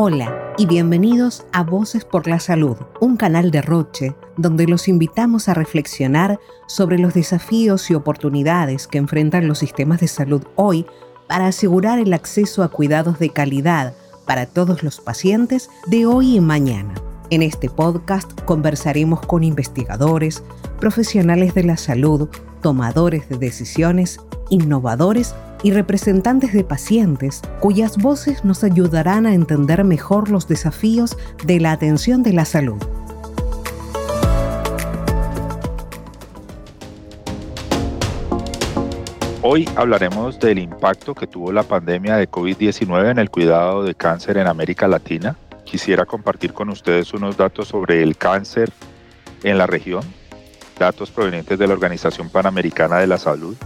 Hola 0.00 0.54
y 0.56 0.66
bienvenidos 0.66 1.44
a 1.52 1.64
Voces 1.64 2.04
por 2.04 2.28
la 2.28 2.38
Salud, 2.38 2.76
un 3.00 3.16
canal 3.16 3.50
de 3.50 3.62
Roche 3.62 4.14
donde 4.36 4.68
los 4.68 4.86
invitamos 4.86 5.48
a 5.48 5.54
reflexionar 5.54 6.38
sobre 6.68 7.00
los 7.00 7.14
desafíos 7.14 7.90
y 7.90 7.96
oportunidades 7.96 8.86
que 8.86 8.98
enfrentan 8.98 9.48
los 9.48 9.58
sistemas 9.58 9.98
de 9.98 10.06
salud 10.06 10.44
hoy 10.54 10.86
para 11.26 11.48
asegurar 11.48 11.98
el 11.98 12.12
acceso 12.12 12.62
a 12.62 12.68
cuidados 12.68 13.18
de 13.18 13.30
calidad 13.30 13.92
para 14.24 14.46
todos 14.46 14.84
los 14.84 15.00
pacientes 15.00 15.68
de 15.88 16.06
hoy 16.06 16.36
y 16.36 16.40
mañana. 16.40 16.94
En 17.30 17.42
este 17.42 17.68
podcast 17.68 18.40
conversaremos 18.42 19.22
con 19.22 19.42
investigadores, 19.42 20.44
profesionales 20.78 21.54
de 21.54 21.64
la 21.64 21.76
salud, 21.76 22.28
tomadores 22.60 23.28
de 23.28 23.38
decisiones, 23.38 24.20
innovadores 24.50 25.34
y 25.62 25.72
representantes 25.72 26.52
de 26.52 26.64
pacientes 26.64 27.42
cuyas 27.60 27.96
voces 27.98 28.44
nos 28.44 28.64
ayudarán 28.64 29.26
a 29.26 29.34
entender 29.34 29.84
mejor 29.84 30.30
los 30.30 30.46
desafíos 30.48 31.16
de 31.44 31.60
la 31.60 31.72
atención 31.72 32.22
de 32.22 32.32
la 32.32 32.44
salud. 32.44 32.78
Hoy 39.50 39.66
hablaremos 39.76 40.38
del 40.38 40.58
impacto 40.58 41.14
que 41.14 41.26
tuvo 41.26 41.52
la 41.52 41.62
pandemia 41.62 42.16
de 42.16 42.28
COVID-19 42.30 43.12
en 43.12 43.18
el 43.18 43.30
cuidado 43.30 43.82
de 43.82 43.94
cáncer 43.94 44.36
en 44.36 44.46
América 44.46 44.86
Latina. 44.86 45.38
Quisiera 45.64 46.04
compartir 46.04 46.52
con 46.52 46.68
ustedes 46.68 47.14
unos 47.14 47.38
datos 47.38 47.68
sobre 47.68 48.02
el 48.02 48.18
cáncer 48.18 48.70
en 49.42 49.56
la 49.56 49.66
región, 49.66 50.02
datos 50.78 51.10
provenientes 51.10 51.58
de 51.58 51.66
la 51.66 51.74
Organización 51.74 52.30
Panamericana 52.30 52.98
de 52.98 53.06
la 53.06 53.18
Salud, 53.18 53.56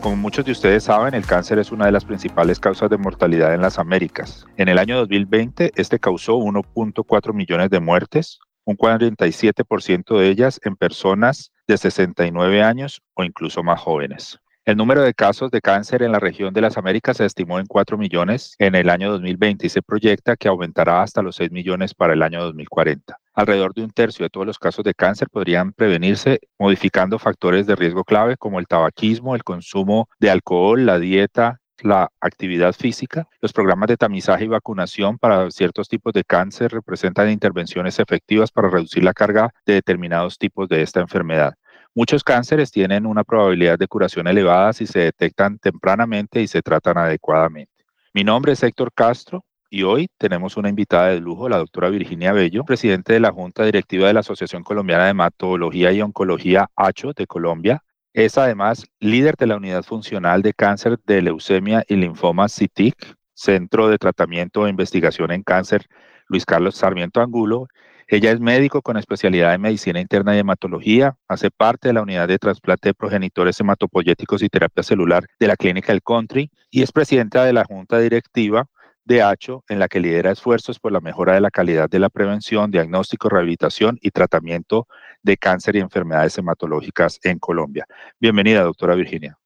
como 0.00 0.16
muchos 0.16 0.46
de 0.46 0.52
ustedes 0.52 0.84
saben, 0.84 1.12
el 1.12 1.26
cáncer 1.26 1.58
es 1.58 1.72
una 1.72 1.84
de 1.84 1.92
las 1.92 2.06
principales 2.06 2.58
causas 2.58 2.88
de 2.88 2.96
mortalidad 2.96 3.52
en 3.52 3.60
las 3.60 3.78
Américas. 3.78 4.46
En 4.56 4.68
el 4.68 4.78
año 4.78 4.96
2020, 4.96 5.72
este 5.76 5.98
causó 5.98 6.38
1.4 6.38 7.34
millones 7.34 7.68
de 7.68 7.80
muertes, 7.80 8.38
un 8.64 8.78
47% 8.78 10.18
de 10.18 10.28
ellas 10.28 10.58
en 10.64 10.76
personas 10.76 11.52
de 11.68 11.76
69 11.76 12.62
años 12.62 13.02
o 13.12 13.24
incluso 13.24 13.62
más 13.62 13.78
jóvenes. 13.78 14.38
El 14.64 14.78
número 14.78 15.02
de 15.02 15.12
casos 15.12 15.50
de 15.50 15.60
cáncer 15.60 16.02
en 16.02 16.12
la 16.12 16.18
región 16.18 16.54
de 16.54 16.62
las 16.62 16.78
Américas 16.78 17.18
se 17.18 17.26
estimó 17.26 17.58
en 17.58 17.66
4 17.66 17.98
millones 17.98 18.54
en 18.58 18.74
el 18.74 18.88
año 18.88 19.10
2020 19.10 19.66
y 19.66 19.68
se 19.68 19.82
proyecta 19.82 20.36
que 20.36 20.48
aumentará 20.48 21.02
hasta 21.02 21.20
los 21.20 21.36
6 21.36 21.50
millones 21.50 21.92
para 21.92 22.14
el 22.14 22.22
año 22.22 22.42
2040. 22.42 23.18
Alrededor 23.40 23.72
de 23.72 23.82
un 23.82 23.90
tercio 23.90 24.26
de 24.26 24.28
todos 24.28 24.46
los 24.46 24.58
casos 24.58 24.84
de 24.84 24.92
cáncer 24.92 25.30
podrían 25.30 25.72
prevenirse 25.72 26.40
modificando 26.58 27.18
factores 27.18 27.66
de 27.66 27.74
riesgo 27.74 28.04
clave 28.04 28.36
como 28.36 28.58
el 28.58 28.66
tabaquismo, 28.66 29.34
el 29.34 29.44
consumo 29.44 30.10
de 30.18 30.28
alcohol, 30.28 30.84
la 30.84 30.98
dieta, 30.98 31.58
la 31.80 32.10
actividad 32.20 32.74
física. 32.74 33.28
Los 33.40 33.54
programas 33.54 33.88
de 33.88 33.96
tamizaje 33.96 34.44
y 34.44 34.48
vacunación 34.48 35.16
para 35.16 35.50
ciertos 35.50 35.88
tipos 35.88 36.12
de 36.12 36.22
cáncer 36.22 36.70
representan 36.70 37.30
intervenciones 37.30 37.98
efectivas 37.98 38.50
para 38.50 38.68
reducir 38.68 39.04
la 39.04 39.14
carga 39.14 39.54
de 39.64 39.72
determinados 39.72 40.36
tipos 40.36 40.68
de 40.68 40.82
esta 40.82 41.00
enfermedad. 41.00 41.54
Muchos 41.94 42.22
cánceres 42.22 42.70
tienen 42.70 43.06
una 43.06 43.24
probabilidad 43.24 43.78
de 43.78 43.88
curación 43.88 44.26
elevada 44.26 44.74
si 44.74 44.86
se 44.86 44.98
detectan 44.98 45.58
tempranamente 45.58 46.42
y 46.42 46.46
se 46.46 46.60
tratan 46.60 46.98
adecuadamente. 46.98 47.86
Mi 48.12 48.22
nombre 48.22 48.52
es 48.52 48.62
Héctor 48.62 48.92
Castro 48.92 49.46
y 49.70 49.84
hoy 49.84 50.08
tenemos 50.18 50.56
una 50.56 50.68
invitada 50.68 51.08
de 51.08 51.20
lujo, 51.20 51.48
la 51.48 51.58
doctora 51.58 51.88
Virginia 51.88 52.32
Bello, 52.32 52.64
presidente 52.64 53.12
de 53.12 53.20
la 53.20 53.30
Junta 53.30 53.64
Directiva 53.64 54.08
de 54.08 54.14
la 54.14 54.20
Asociación 54.20 54.64
Colombiana 54.64 55.04
de 55.04 55.10
Hematología 55.10 55.92
y 55.92 56.02
Oncología 56.02 56.68
ACHO 56.74 57.12
de 57.12 57.26
Colombia. 57.28 57.84
Es 58.12 58.36
además 58.36 58.86
líder 58.98 59.36
de 59.36 59.46
la 59.46 59.56
Unidad 59.56 59.84
Funcional 59.84 60.42
de 60.42 60.52
Cáncer 60.52 60.98
de 61.06 61.22
Leucemia 61.22 61.84
y 61.86 61.94
Linfoma 61.94 62.48
CITIC, 62.48 63.16
Centro 63.32 63.88
de 63.88 63.98
Tratamiento 63.98 64.66
e 64.66 64.70
Investigación 64.70 65.30
en 65.30 65.44
Cáncer 65.44 65.86
Luis 66.28 66.44
Carlos 66.44 66.74
Sarmiento 66.74 67.20
Angulo 67.20 67.68
ella 68.12 68.32
es 68.32 68.40
médico 68.40 68.82
con 68.82 68.96
especialidad 68.96 69.54
en 69.54 69.60
medicina 69.60 70.00
interna 70.00 70.34
y 70.34 70.40
hematología, 70.40 71.16
hace 71.28 71.48
parte 71.52 71.86
de 71.86 71.94
la 71.94 72.02
unidad 72.02 72.26
de 72.26 72.40
trasplante 72.40 72.88
de 72.88 72.94
progenitores 72.94 73.60
hematopoyéticos 73.60 74.42
y 74.42 74.48
terapia 74.48 74.82
celular 74.82 75.26
de 75.38 75.46
la 75.46 75.54
Clínica 75.54 75.92
del 75.92 76.02
Country 76.02 76.50
y 76.72 76.82
es 76.82 76.90
presidenta 76.90 77.44
de 77.44 77.52
la 77.52 77.64
junta 77.64 78.00
directiva 78.00 78.66
de 79.04 79.22
ACHO, 79.22 79.64
en 79.68 79.78
la 79.78 79.88
que 79.88 80.00
lidera 80.00 80.30
esfuerzos 80.30 80.78
por 80.78 80.92
la 80.92 81.00
mejora 81.00 81.34
de 81.34 81.40
la 81.40 81.50
calidad 81.50 81.88
de 81.88 81.98
la 81.98 82.08
prevención, 82.08 82.70
diagnóstico, 82.70 83.28
rehabilitación 83.28 83.98
y 84.00 84.10
tratamiento 84.10 84.86
de 85.22 85.36
cáncer 85.36 85.76
y 85.76 85.80
enfermedades 85.80 86.38
hematológicas 86.38 87.18
en 87.22 87.38
Colombia. 87.38 87.86
Bienvenida, 88.18 88.62
doctora 88.62 88.94
Virginia. 88.94 89.36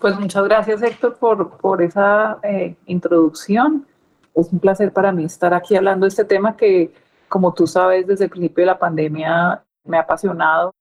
Pues 0.00 0.18
muchas 0.18 0.44
gracias, 0.44 0.82
Héctor, 0.82 1.16
por, 1.18 1.58
por 1.58 1.82
esa 1.82 2.38
eh, 2.42 2.76
introducción. 2.86 3.86
Es 4.34 4.52
un 4.52 4.60
placer 4.60 4.92
para 4.92 5.10
mí 5.10 5.24
estar 5.24 5.52
aquí 5.52 5.74
hablando 5.74 6.04
de 6.04 6.10
este 6.10 6.24
tema 6.24 6.56
que 6.56 6.92
como 7.28 7.52
tú 7.52 7.66
sabes, 7.66 8.06
desde 8.06 8.24
el 8.24 8.30
principio 8.30 8.62
de 8.62 8.66
la 8.66 8.78
pandemia 8.78 9.62
me 9.84 9.96
ha 9.96 10.00
apasionado. 10.00 10.74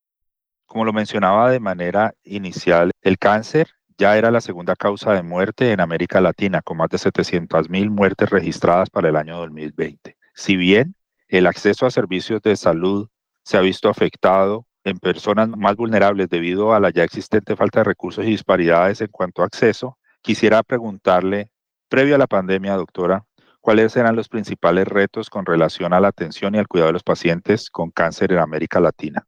Como 0.65 0.85
lo 0.85 0.93
mencionaba 0.93 1.51
de 1.51 1.59
manera 1.59 2.13
inicial, 2.23 2.91
el 3.01 3.17
cáncer 3.17 3.67
ya 3.97 4.17
era 4.17 4.31
la 4.31 4.41
segunda 4.41 4.75
causa 4.75 5.13
de 5.13 5.23
muerte 5.23 5.71
en 5.71 5.79
América 5.79 6.21
Latina, 6.21 6.61
con 6.61 6.77
más 6.77 6.89
de 6.89 6.97
700.000 6.97 7.89
muertes 7.89 8.29
registradas 8.29 8.89
para 8.89 9.09
el 9.09 9.15
año 9.15 9.37
2020. 9.37 10.17
Si 10.35 10.55
bien 10.55 10.95
el 11.27 11.47
acceso 11.47 11.85
a 11.85 11.91
servicios 11.91 12.41
de 12.41 12.55
salud 12.55 13.09
se 13.43 13.57
ha 13.57 13.61
visto 13.61 13.89
afectado 13.89 14.65
en 14.83 14.99
personas 14.99 15.49
más 15.49 15.75
vulnerables 15.75 16.29
debido 16.29 16.73
a 16.73 16.79
la 16.79 16.91
ya 16.91 17.03
existente 17.03 17.55
falta 17.55 17.79
de 17.79 17.85
recursos 17.85 18.25
y 18.25 18.29
disparidades 18.29 19.01
en 19.01 19.07
cuanto 19.07 19.41
a 19.41 19.45
acceso, 19.45 19.97
quisiera 20.21 20.63
preguntarle, 20.63 21.49
previo 21.89 22.15
a 22.15 22.17
la 22.17 22.27
pandemia, 22.27 22.75
doctora, 22.75 23.25
¿Cuáles 23.67 23.97
eran 23.97 24.15
los 24.15 24.29
principales 24.29 24.87
retos 24.87 25.29
con 25.29 25.45
relación 25.45 25.91
a 25.91 25.99
la 25.99 26.07
atención 26.07 26.55
y 26.55 26.57
al 26.57 26.69
cuidado 26.69 26.87
de 26.87 26.93
los 26.93 27.03
pacientes 27.03 27.69
con 27.69 27.91
cáncer 27.91 28.31
en 28.31 28.39
América 28.39 28.79
Latina? 28.79 29.27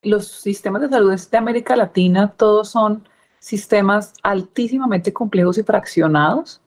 Los 0.00 0.26
sistemas 0.26 0.80
de 0.80 0.88
salud 0.88 1.14
de 1.30 1.36
América 1.36 1.76
Latina 1.76 2.32
todos 2.34 2.70
son 2.70 3.06
sistemas 3.40 4.14
altísimamente 4.22 5.12
complejos 5.12 5.58
y 5.58 5.62
fraccionados, 5.62 6.60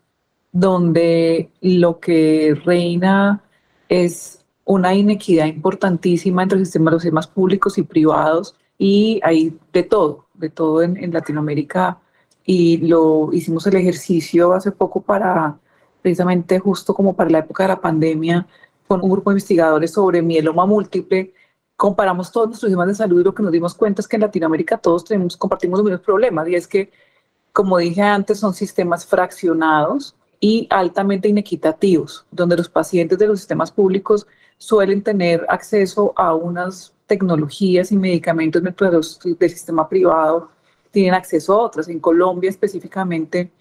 donde 0.52 1.50
lo 1.62 2.00
que 2.00 2.60
reina 2.66 3.42
es 3.90 4.44
una 4.66 4.94
inequidad 4.94 5.46
importantísima 5.46 6.44
entre 6.44 6.60
sistemas, 6.60 6.94
los 6.94 7.02
sistemas 7.02 7.28
públicos 7.28 7.78
y 7.78 7.84
privados, 7.84 8.56
y 8.78 9.20
hay 9.24 9.58
de 9.74 9.84
todo, 9.84 10.26
de 10.34 10.50
todo 10.50 10.82
en, 10.82 10.98
en 10.98 11.12
Latinoamérica. 11.12 12.00
Y 12.46 12.78
lo 12.78 13.32
hicimos 13.34 13.68
el 13.68 13.76
ejercicio 13.76 14.54
hace 14.54 14.72
poco 14.72 15.02
para 15.02 15.58
precisamente 16.02 16.60
justo 16.60 16.94
como 16.94 17.16
para 17.16 17.30
la 17.30 17.40
época 17.40 17.64
de 17.64 17.70
la 17.70 17.82
pandemia, 17.82 18.48
con 18.88 19.02
un 19.04 19.12
grupo 19.12 19.30
de 19.30 19.36
investigadores 19.36 19.92
sobre 19.92 20.22
mieloma 20.22 20.66
múltiple, 20.66 21.34
comparamos 21.82 22.32
todos 22.32 22.50
nuestros 22.50 22.70
sistemas 22.70 22.90
de 22.90 22.94
salud 22.94 23.22
y 23.22 23.24
lo 23.24 23.34
que 23.34 23.42
nos 23.42 23.52
dimos 23.52 23.74
cuenta 23.74 24.04
es 24.04 24.08
que 24.08 24.16
en 24.16 24.22
Latinoamérica 24.22 24.78
todos 24.78 25.04
tenemos, 25.04 25.36
compartimos 25.36 25.80
los 25.80 25.86
mismos 25.86 26.06
problemas 26.06 26.48
y 26.48 26.54
es 26.54 26.68
que, 26.68 26.92
como 27.52 27.80
dije 27.80 28.04
antes, 28.04 28.40
son 28.40 28.54
sistemas 28.54 29.04
fraccionados 29.04 30.16
y 30.40 30.68
altamente 30.70 31.28
inequitativos, 31.28 32.24
donde 32.30 32.56
los 32.56 32.70
pacientes 32.70 33.18
de 33.18 33.26
los 33.26 33.40
sistemas 33.40 33.72
públicos 33.72 34.28
suelen 34.60 35.02
tener 35.02 35.44
acceso 35.50 36.14
a 36.16 36.36
unas 36.36 36.94
tecnologías 37.08 37.92
y 37.92 37.98
medicamentos 37.98 38.62
mientras 38.62 39.20
del 39.24 39.50
sistema 39.50 39.90
privado 39.90 40.52
tienen 40.92 41.16
acceso 41.16 41.54
a 41.54 41.64
otras. 41.64 41.88
En 41.88 42.00
Colombia 42.00 42.52
específicamente, 42.52 43.52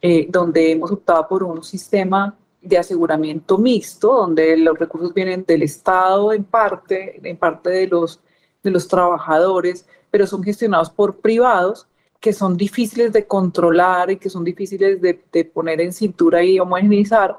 eh, 0.00 0.28
donde 0.30 0.70
hemos 0.70 0.92
optado 0.92 1.26
por 1.26 1.42
un 1.42 1.64
sistema 1.64 2.36
de 2.64 2.78
aseguramiento 2.78 3.58
mixto, 3.58 4.14
donde 4.14 4.56
los 4.56 4.78
recursos 4.78 5.12
vienen 5.14 5.44
del 5.46 5.62
Estado 5.62 6.32
en 6.32 6.44
parte, 6.44 7.20
en 7.22 7.36
parte 7.36 7.70
de 7.70 7.86
los, 7.86 8.20
de 8.62 8.70
los 8.70 8.88
trabajadores, 8.88 9.86
pero 10.10 10.26
son 10.26 10.42
gestionados 10.42 10.90
por 10.90 11.16
privados 11.20 11.86
que 12.20 12.32
son 12.32 12.56
difíciles 12.56 13.12
de 13.12 13.26
controlar 13.26 14.10
y 14.10 14.16
que 14.16 14.30
son 14.30 14.44
difíciles 14.44 15.00
de, 15.00 15.22
de 15.30 15.44
poner 15.44 15.80
en 15.82 15.92
cintura 15.92 16.42
y 16.42 16.58
homogeneizar. 16.58 17.36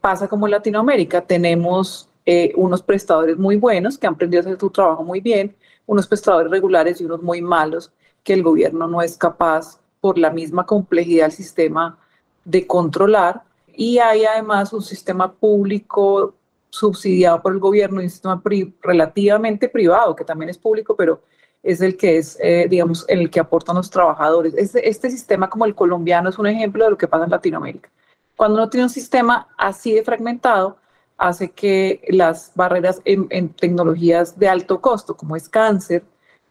Pasa 0.00 0.26
como 0.26 0.46
en 0.46 0.52
Latinoamérica, 0.52 1.20
tenemos 1.20 2.08
eh, 2.24 2.52
unos 2.56 2.82
prestadores 2.82 3.36
muy 3.36 3.56
buenos 3.56 3.98
que 3.98 4.06
han 4.06 4.14
aprendido 4.14 4.40
a 4.40 4.46
hacer 4.46 4.58
su 4.58 4.70
trabajo 4.70 5.04
muy 5.04 5.20
bien, 5.20 5.54
unos 5.86 6.06
prestadores 6.06 6.50
regulares 6.50 7.00
y 7.00 7.04
unos 7.04 7.22
muy 7.22 7.42
malos 7.42 7.92
que 8.22 8.32
el 8.32 8.42
gobierno 8.42 8.86
no 8.86 9.02
es 9.02 9.16
capaz, 9.16 9.80
por 10.00 10.18
la 10.18 10.30
misma 10.30 10.66
complejidad 10.66 11.26
del 11.26 11.32
sistema, 11.32 11.98
de 12.44 12.66
controlar 12.66 13.42
y 13.74 13.98
hay 13.98 14.24
además 14.24 14.72
un 14.72 14.82
sistema 14.82 15.32
público 15.32 16.34
subsidiado 16.70 17.42
por 17.42 17.52
el 17.52 17.58
gobierno 17.58 18.00
y 18.00 18.04
un 18.04 18.10
sistema 18.10 18.42
relativamente 18.82 19.68
privado, 19.68 20.16
que 20.16 20.24
también 20.24 20.48
es 20.48 20.58
público, 20.58 20.96
pero 20.96 21.20
es 21.62 21.80
el 21.80 21.96
que 21.96 22.18
es, 22.18 22.38
eh, 22.40 22.66
digamos, 22.68 23.04
el 23.08 23.30
que 23.30 23.40
aportan 23.40 23.76
los 23.76 23.90
trabajadores. 23.90 24.54
Este, 24.54 24.88
este 24.88 25.10
sistema 25.10 25.48
como 25.50 25.66
el 25.66 25.74
colombiano 25.74 26.30
es 26.30 26.38
un 26.38 26.46
ejemplo 26.46 26.84
de 26.84 26.90
lo 26.90 26.98
que 26.98 27.06
pasa 27.06 27.24
en 27.24 27.30
Latinoamérica. 27.30 27.90
Cuando 28.36 28.56
uno 28.56 28.70
tiene 28.70 28.84
un 28.84 28.90
sistema 28.90 29.48
así 29.56 29.92
de 29.92 30.02
fragmentado, 30.02 30.78
hace 31.18 31.50
que 31.50 32.02
las 32.08 32.52
barreras 32.54 33.00
en, 33.04 33.50
tecnologías 33.50 34.38
de 34.38 34.48
alto 34.48 34.80
costo, 34.80 35.16
como 35.16 35.36
es 35.36 35.48
cáncer, 35.48 36.02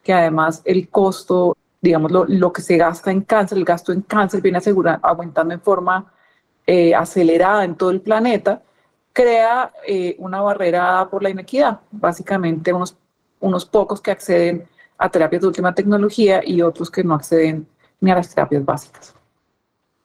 que 0.04 0.14
además 0.14 0.62
el 0.66 0.88
costo 0.90 1.58
digamos, 1.82 2.12
lo, 2.12 2.26
lo, 2.26 2.54
que 2.54 2.62
se 2.62 2.78
gasta 2.78 3.10
en 3.10 3.22
cáncer, 3.22 3.58
el 3.58 3.66
gasto 3.66 3.92
en 3.92 4.02
cáncer 4.02 4.40
viene 4.40 4.60
asegurando, 4.60 5.06
aumentando 5.06 5.52
en 5.56 5.60
forma 5.60 6.14
eh, 6.68 6.94
acelerada 6.96 7.64
en 7.64 7.76
todo 7.76 7.92
el 7.92 8.02
planeta, 8.02 8.62
crea 9.14 9.74
eh, 9.88 10.16
una 10.20 10.42
barrera 10.42 11.08
por 11.10 11.24
la 11.24 11.30
inequidad. 11.30 11.80
Básicamente 11.92 12.74
unos, 12.74 12.98
unos 13.40 13.66
pocos 13.66 14.02
que 14.02 14.12
acceden 14.12 14.68
a 14.98 15.10
terapias 15.10 15.42
de 15.42 15.48
última 15.48 15.74
tecnología 15.74 16.42
y 16.46 16.62
otros 16.62 16.92
que 16.92 17.04
no 17.04 17.16
acceden 17.16 17.68
ni 18.00 18.12
a 18.12 18.16
las 18.16 18.34
terapias 18.34 18.64
básicas. 18.64 19.16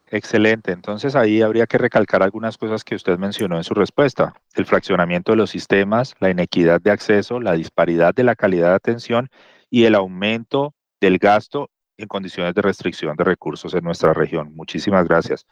Excelente. 0.08 0.72
Entonces 0.72 1.16
ahí 1.16 1.42
habría 1.42 1.66
que 1.66 1.78
recalcar 1.78 2.22
algunas 2.22 2.56
cosas 2.56 2.84
que 2.84 2.94
usted 2.94 3.18
mencionó 3.18 3.56
en 3.56 3.64
su 3.64 3.74
respuesta. 3.74 4.34
El 4.54 4.64
fraccionamiento 4.64 5.32
de 5.32 5.36
los 5.36 5.50
sistemas, 5.50 6.14
la 6.20 6.30
inequidad 6.30 6.80
de 6.80 6.92
acceso, 6.92 7.40
la 7.40 7.54
disparidad 7.54 8.14
de 8.14 8.24
la 8.24 8.36
calidad 8.36 8.70
de 8.70 8.76
atención 8.76 9.28
y 9.68 9.84
el 9.84 9.94
aumento 9.94 10.74
del 11.00 11.18
gasto 11.18 11.70
en 11.98 12.08
condiciones 12.08 12.54
de 12.54 12.62
restricción 12.62 13.16
de 13.16 13.24
recursos 13.24 13.74
en 13.74 13.82
nuestra 13.82 14.12
región. 14.12 14.54
Muchísimas 14.54 15.06
gracias. 15.08 15.44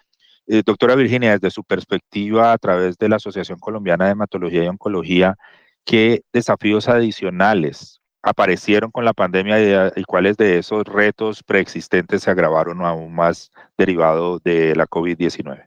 Eh, 0.46 0.62
doctora 0.64 0.94
Virginia, 0.94 1.32
desde 1.32 1.50
su 1.50 1.64
perspectiva 1.64 2.52
a 2.52 2.58
través 2.58 2.98
de 2.98 3.08
la 3.08 3.16
Asociación 3.16 3.58
Colombiana 3.58 4.06
de 4.06 4.12
Hematología 4.12 4.64
y 4.64 4.68
Oncología, 4.68 5.36
¿qué 5.84 6.22
desafíos 6.32 6.88
adicionales 6.88 8.00
aparecieron 8.22 8.90
con 8.90 9.04
la 9.04 9.14
pandemia 9.14 9.92
y, 9.96 10.04
cuáles 10.04 10.36
de 10.36 10.58
esos 10.58 10.84
retos 10.84 11.42
preexistentes 11.42 12.22
se 12.22 12.30
agravaron 12.30 12.82
aún 12.82 13.14
más 13.14 13.50
derivado 13.78 14.38
de 14.38 14.74
la 14.76 14.86
COVID-19? 14.86 15.66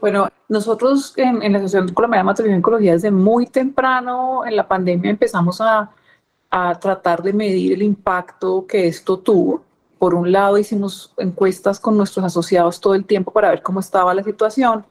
Bueno, 0.00 0.28
nosotros 0.48 1.14
en, 1.16 1.40
la 1.52 1.58
Asociación 1.58 1.94
Colombiana 1.94 2.22
de 2.22 2.26
Hematología 2.26 2.54
y 2.54 2.56
Oncología 2.56 2.92
desde 2.92 3.10
muy 3.10 3.46
temprano 3.46 4.44
en 4.44 4.56
la 4.56 4.66
pandemia 4.66 5.10
empezamos 5.10 5.60
a 5.60 5.90
tratar 6.80 7.22
de 7.22 7.32
medir 7.32 7.72
el 7.72 7.82
impacto 7.82 8.66
que 8.66 8.86
esto 8.86 9.18
tuvo. 9.18 9.64
Por 9.98 10.14
un 10.14 10.32
lado 10.32 10.58
hicimos 10.58 11.12
encuestas 11.18 11.80
con 11.80 11.96
nuestros 11.96 12.24
asociados 12.24 12.80
todo 12.80 12.94
el 12.94 13.04
tiempo 13.04 13.32
para 13.32 13.50
ver 13.50 13.62
cómo 13.62 13.80
estaba 13.80 14.14
la 14.14 14.22
situación. 14.22 14.84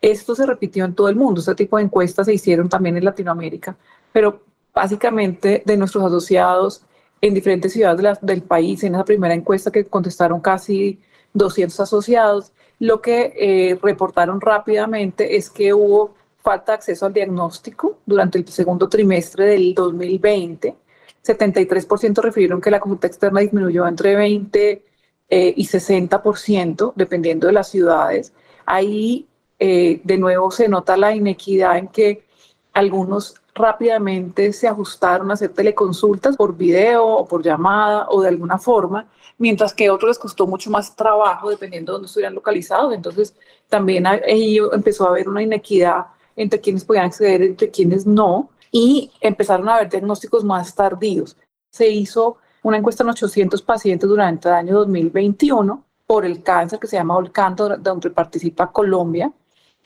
Esto 0.00 0.34
se 0.34 0.46
repitió 0.46 0.84
en 0.84 0.94
todo 0.94 1.08
el 1.08 1.16
mundo, 1.16 1.40
este 1.40 1.54
tipo 1.54 1.76
de 1.76 1.84
encuestas 1.84 2.26
se 2.26 2.34
hicieron 2.34 2.68
también 2.68 2.96
en 2.96 3.04
Latinoamérica, 3.04 3.76
pero 4.12 4.42
básicamente 4.72 5.62
de 5.66 5.76
nuestros 5.76 6.04
asociados 6.04 6.82
en 7.20 7.34
diferentes 7.34 7.72
ciudades 7.72 8.18
del 8.22 8.42
país, 8.42 8.84
en 8.84 8.94
esa 8.94 9.04
primera 9.04 9.34
encuesta 9.34 9.72
que 9.72 9.84
contestaron 9.86 10.40
casi 10.40 11.00
200 11.34 11.80
asociados, 11.80 12.52
lo 12.78 13.00
que 13.00 13.32
eh, 13.36 13.78
reportaron 13.82 14.40
rápidamente 14.40 15.36
es 15.36 15.50
que 15.50 15.74
hubo 15.74 16.14
falta 16.38 16.72
de 16.72 16.76
acceso 16.76 17.06
al 17.06 17.12
diagnóstico 17.12 17.98
durante 18.06 18.38
el 18.38 18.46
segundo 18.48 18.88
trimestre 18.88 19.46
del 19.46 19.74
2020. 19.74 20.76
73% 21.24 22.22
refirieron 22.22 22.60
que 22.60 22.70
la 22.70 22.80
consulta 22.80 23.06
externa 23.06 23.40
disminuyó 23.40 23.86
entre 23.86 24.16
20 24.16 24.82
eh, 25.30 25.54
y 25.56 25.66
60%, 25.66 26.92
dependiendo 26.96 27.46
de 27.46 27.52
las 27.52 27.68
ciudades. 27.68 28.32
Ahí, 28.64 29.26
eh, 29.58 30.00
de 30.04 30.18
nuevo, 30.18 30.50
se 30.50 30.68
nota 30.68 30.96
la 30.96 31.14
inequidad 31.14 31.78
en 31.78 31.88
que 31.88 32.24
algunos 32.72 33.34
rápidamente 33.54 34.52
se 34.52 34.68
ajustaron 34.68 35.30
a 35.30 35.34
hacer 35.34 35.50
teleconsultas 35.50 36.36
por 36.36 36.56
video 36.56 37.06
o 37.06 37.26
por 37.26 37.42
llamada 37.42 38.06
o 38.08 38.22
de 38.22 38.28
alguna 38.28 38.56
forma, 38.56 39.06
mientras 39.36 39.74
que 39.74 39.88
a 39.88 39.92
otros 39.92 40.10
les 40.10 40.18
costó 40.18 40.46
mucho 40.46 40.70
más 40.70 40.94
trabajo 40.94 41.50
dependiendo 41.50 41.92
de 41.92 41.94
dónde 41.94 42.06
estuvieran 42.06 42.34
localizados. 42.34 42.94
Entonces 42.94 43.34
también 43.68 44.06
ahí 44.06 44.58
empezó 44.72 45.06
a 45.06 45.10
haber 45.10 45.28
una 45.28 45.42
inequidad 45.42 46.06
entre 46.36 46.60
quienes 46.60 46.84
podían 46.84 47.06
acceder, 47.06 47.42
entre 47.42 47.70
quienes 47.70 48.06
no, 48.06 48.50
y 48.70 49.10
empezaron 49.20 49.68
a 49.68 49.76
haber 49.76 49.90
diagnósticos 49.90 50.44
más 50.44 50.74
tardíos. 50.74 51.36
Se 51.70 51.88
hizo 51.88 52.38
una 52.62 52.78
encuesta 52.78 53.02
en 53.02 53.10
800 53.10 53.62
pacientes 53.62 54.08
durante 54.08 54.48
el 54.48 54.54
año 54.54 54.78
2021 54.78 55.84
por 56.06 56.24
el 56.24 56.42
cáncer 56.42 56.78
que 56.78 56.86
se 56.86 56.96
llama 56.96 57.14
Volcanto, 57.14 57.76
donde 57.76 58.10
participa 58.10 58.72
Colombia, 58.72 59.32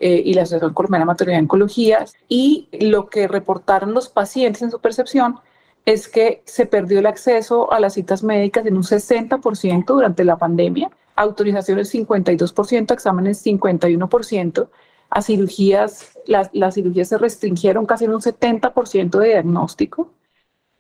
eh, 0.04 0.20
y 0.24 0.34
la 0.34 0.42
Asociación 0.42 0.74
Colombiana 0.74 1.04
de 1.04 1.06
Maternidad 1.06 1.38
y 1.38 1.42
Oncología. 1.42 2.04
Y 2.28 2.68
lo 2.72 3.08
que 3.08 3.28
reportaron 3.28 3.94
los 3.94 4.08
pacientes 4.08 4.62
en 4.62 4.72
su 4.72 4.80
percepción 4.80 5.38
es 5.84 6.08
que 6.08 6.42
se 6.44 6.66
perdió 6.66 6.98
el 6.98 7.06
acceso 7.06 7.72
a 7.72 7.78
las 7.78 7.94
citas 7.94 8.24
médicas 8.24 8.66
en 8.66 8.76
un 8.76 8.82
60% 8.82 9.84
durante 9.86 10.24
la 10.24 10.36
pandemia, 10.38 10.90
autorizaciones 11.14 11.94
52%, 11.94 12.92
exámenes 12.92 13.46
51%, 13.46 14.68
a 15.14 15.20
cirugías, 15.20 16.18
las, 16.26 16.50
cirugías 16.74 17.08
se 17.08 17.18
restringieron 17.18 17.84
casi 17.84 18.06
en 18.06 18.14
un 18.14 18.22
70% 18.22 19.18
de 19.18 19.28
diagnóstico. 19.28 20.10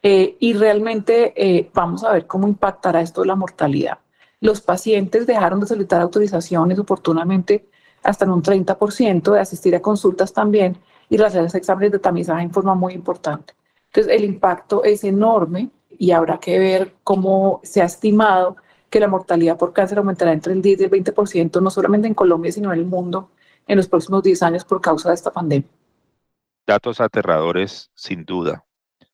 Eh, 0.02 0.36
y 0.40 0.54
realmente 0.54 1.32
eh, 1.36 1.70
vamos 1.72 2.02
a 2.02 2.12
ver 2.12 2.26
cómo 2.26 2.48
impactará 2.48 3.02
esto 3.02 3.24
la 3.24 3.36
mortalidad. 3.36 3.98
Los 4.40 4.60
pacientes 4.60 5.26
dejaron 5.26 5.60
de 5.60 5.66
solicitar 5.66 6.00
autorizaciones 6.00 6.78
oportunamente 6.78 7.68
hasta 8.02 8.24
en 8.24 8.32
un 8.32 8.42
30%, 8.42 9.32
de 9.32 9.38
asistir 9.38 9.76
a 9.76 9.82
consultas 9.82 10.32
también 10.32 10.78
y 11.08 11.18
realizar 11.18 11.44
exámenes 11.54 11.92
de 11.92 11.98
tamizaje 11.98 12.42
en 12.42 12.50
forma 12.50 12.74
muy 12.74 12.94
importante. 12.94 13.54
Entonces, 13.86 14.12
el 14.12 14.24
impacto 14.24 14.82
es 14.82 15.04
enorme 15.04 15.70
y 15.90 16.10
habrá 16.10 16.40
que 16.40 16.58
ver 16.58 16.94
cómo 17.04 17.60
se 17.62 17.82
ha 17.82 17.84
estimado 17.84 18.56
que 18.88 18.98
la 18.98 19.08
mortalidad 19.08 19.58
por 19.58 19.72
cáncer 19.72 19.98
aumentará 19.98 20.32
entre 20.32 20.54
el 20.54 20.62
10 20.62 20.80
y 20.80 20.84
el 20.84 20.90
20%, 20.90 21.62
no 21.62 21.70
solamente 21.70 22.08
en 22.08 22.14
Colombia, 22.14 22.50
sino 22.50 22.72
en 22.72 22.80
el 22.80 22.86
mundo, 22.86 23.28
en 23.66 23.76
los 23.76 23.88
próximos 23.88 24.22
10 24.22 24.42
años 24.42 24.64
por 24.64 24.80
causa 24.80 25.08
de 25.08 25.14
esta 25.14 25.32
pandemia. 25.32 25.68
Datos 26.66 27.00
aterradores, 27.00 27.90
sin 27.94 28.24
duda, 28.24 28.64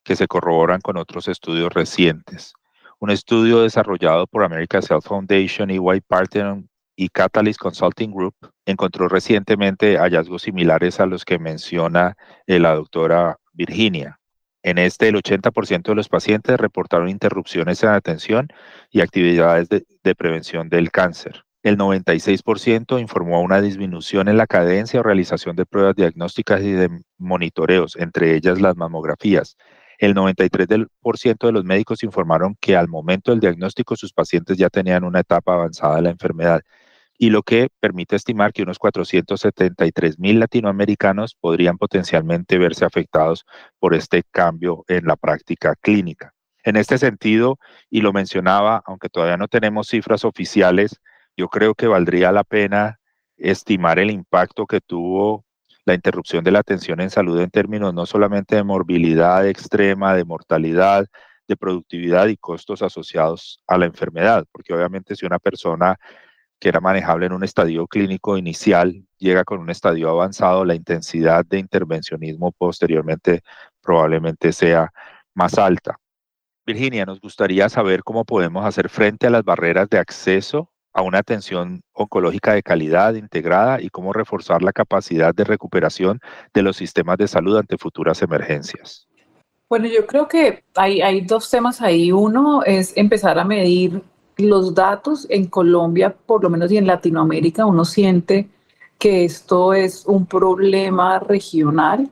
que 0.03 0.17
se 0.17 0.27
corroboran 0.27 0.81
con 0.81 0.97
otros 0.97 1.29
estudios 1.29 1.73
recientes. 1.73 2.53
Un 2.99 3.11
estudio 3.11 3.63
desarrollado 3.63 4.27
por 4.27 4.43
American 4.43 4.83
Health 4.89 5.05
Foundation 5.05 5.71
y 5.71 5.79
White 5.79 6.07
Partner 6.09 6.65
y 6.97 7.09
Catalyst 7.11 7.61
Consulting 7.61 8.11
Group 8.11 8.35
encontró 8.67 9.09
recientemente 9.09 9.99
hallazgos 9.99 10.43
similares 10.43 10.99
a 10.99 11.07
los 11.07 11.25
que 11.25 11.39
menciona 11.39 12.17
eh, 12.47 12.59
la 12.59 12.75
doctora 12.75 13.39
Virginia. 13.53 14.19
En 14.65 14.79
este, 14.79 15.09
el 15.09 15.15
80% 15.15 15.83
de 15.83 15.95
los 15.95 16.09
pacientes 16.09 16.59
reportaron 16.59 17.09
interrupciones 17.09 17.83
en 17.85 17.91
atención 17.91 18.49
y 18.91 19.01
actividades 19.01 19.69
de, 19.69 19.87
de 20.03 20.15
prevención 20.17 20.69
del 20.69 20.91
cáncer. 20.91 21.45
El 21.63 21.77
96% 21.77 23.01
informó 23.01 23.41
una 23.43 23.61
disminución 23.61 24.29
en 24.29 24.37
la 24.37 24.47
cadencia 24.47 25.01
o 25.01 25.03
realización 25.03 25.57
de 25.57 25.67
pruebas 25.67 25.97
diagnósticas 25.97 26.63
y 26.63 26.71
de 26.73 26.89
monitoreos, 27.19 27.97
entre 27.97 28.37
ellas 28.37 28.61
las 28.61 28.77
mamografías. 28.77 29.57
El 29.99 30.15
93% 30.15 31.47
de 31.47 31.53
los 31.53 31.65
médicos 31.65 32.05
informaron 32.05 32.57
que 32.61 32.77
al 32.77 32.87
momento 32.89 33.33
del 33.33 33.41
diagnóstico 33.41 33.97
sus 33.97 34.13
pacientes 34.13 34.57
ya 34.57 34.71
tenían 34.71 35.03
una 35.03 35.21
etapa 35.21 35.55
avanzada 35.55 35.97
de 35.97 36.03
la 36.03 36.11
enfermedad 36.11 36.63
y 37.19 37.31
lo 37.31 37.43
que 37.43 37.69
permite 37.81 38.15
estimar 38.15 38.53
que 38.53 38.63
unos 38.63 38.79
473 38.79 40.21
mil 40.21 40.39
latinoamericanos 40.39 41.35
podrían 41.35 41.77
potencialmente 41.77 42.59
verse 42.59 42.85
afectados 42.85 43.45
por 43.81 43.95
este 43.95 44.23
cambio 44.31 44.85
en 44.87 45.05
la 45.07 45.17
práctica 45.17 45.75
clínica. 45.81 46.33
En 46.63 46.77
este 46.77 46.99
sentido, 46.99 47.59
y 47.91 48.03
lo 48.03 48.13
mencionaba, 48.13 48.83
aunque 48.87 49.09
todavía 49.09 49.37
no 49.37 49.49
tenemos 49.49 49.89
cifras 49.89 50.25
oficiales, 50.25 51.01
yo 51.39 51.49
creo 51.49 51.75
que 51.77 51.87
valdría 51.87 52.33
la 52.33 52.43
pena 52.43 52.99
estimar 53.37 54.01
el 54.01 54.11
impacto 54.11 54.67
que 54.67 54.81
tuvo 54.81 55.45
la 55.85 55.95
interrupción 55.95 56.43
de 56.43 56.51
la 56.51 56.59
atención 56.59 57.01
en 57.01 57.11
salud 57.11 57.41
en 57.41 57.49
términos 57.49 57.95
no 57.95 58.07
solamente 58.07 58.57
de 58.57 58.65
morbilidad 58.65 59.47
extrema, 59.47 60.15
de 60.15 60.25
mortalidad, 60.25 61.07
de 61.47 61.57
productividad 61.57 62.27
y 62.27 62.37
costos 62.37 62.83
asociados 62.83 63.63
a 63.69 63.79
la 63.79 63.87
enfermedad, 63.87 64.47
porque 64.51 64.75
obviamente 64.75 65.15
si 65.15 65.27
una 65.27 65.39
persona 65.39 65.97
que 66.59 66.71
era 66.71 66.81
manejable 66.81 67.27
en 67.27 67.33
un 67.33 67.45
estadio 67.45 67.87
clínico 67.87 68.37
inicial, 68.37 69.05
llega 69.17 69.45
con 69.45 69.61
un 69.61 69.71
estadio 69.71 70.11
avanzado, 70.11 70.65
la 70.65 70.75
intensidad 70.75 71.47
de 71.47 71.61
intervencionismo 71.61 72.51
posteriormente 72.51 73.43
probablemente 73.81 74.53
sea 74.53 74.93
más 75.35 75.57
alta. 75.57 76.01
Virginia, 76.67 77.07
nos 77.07 77.21
gustaría 77.21 77.69
saber 77.69 78.03
cómo 78.03 78.25
podemos 78.25 78.65
hacer 78.65 78.89
frente 78.89 79.29
a 79.29 79.31
las 79.31 79.45
barreras 79.45 79.89
de 79.89 79.99
acceso 79.99 80.69
a 80.93 81.03
una 81.03 81.19
atención 81.19 81.83
oncológica 81.93 82.55
de 82.55 82.63
calidad 82.63 83.15
integrada 83.15 83.81
y 83.81 83.89
cómo 83.89 84.13
reforzar 84.13 84.63
la 84.63 84.73
capacidad 84.73 85.35
de 85.35 85.45
recuperación 85.45 86.21
de 86.55 86.63
los 86.63 86.77
sistemas 86.77 87.19
de 87.19 87.29
salud 87.29 87.57
ante 87.57 87.79
futuras 87.79 88.23
emergencias. 88.23 89.07
Bueno, 89.69 89.87
yo 89.87 90.07
creo 90.07 90.29
que 90.29 90.65
hay, 90.75 91.03
hay 91.03 91.21
dos 91.21 91.51
temas 91.51 91.83
ahí. 91.83 92.11
Uno 92.11 92.63
es 92.65 92.97
empezar 92.97 93.39
a 93.39 93.45
medir 93.45 94.03
los 94.39 94.75
datos 94.75 95.27
en 95.29 95.47
Colombia, 95.47 96.15
por 96.15 96.43
lo 96.43 96.51
menos 96.51 96.71
y 96.73 96.79
en 96.79 96.87
Latinoamérica, 96.87 97.67
uno 97.67 97.85
siente 97.85 98.49
que 98.99 99.25
esto 99.25 99.75
es 99.75 100.07
un 100.07 100.27
problema 100.27 101.19
regional. 101.19 102.11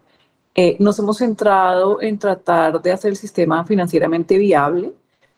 Eh, 0.54 0.76
nos 0.80 0.99
hemos 0.99 1.18
centrado 1.18 2.00
en 2.00 2.18
tratar 2.18 2.80
de 2.83 2.92
hacer 2.92 3.11
el 3.11 3.16
sistema 3.16 3.64
financieramente 3.64 4.38
viable. 4.38 4.92